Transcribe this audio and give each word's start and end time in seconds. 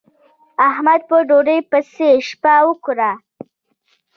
احمد 0.69 1.01
په 1.09 1.17
ډوډۍ 1.27 1.59
پسې 1.69 2.09
شپه 2.27 2.55
وکړه. 2.67 3.11